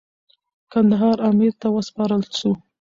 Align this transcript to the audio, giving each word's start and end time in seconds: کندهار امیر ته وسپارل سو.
کندهار 0.71 1.17
امیر 1.29 1.53
ته 1.61 1.67
وسپارل 1.75 2.21
سو. 2.37 2.49